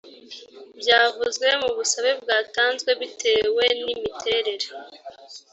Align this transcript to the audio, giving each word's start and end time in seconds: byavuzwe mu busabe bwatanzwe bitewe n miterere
byavuzwe 0.79 1.47
mu 1.61 1.69
busabe 1.77 2.11
bwatanzwe 2.21 2.91
bitewe 3.01 3.63
n 3.79 3.81
miterere 4.03 4.67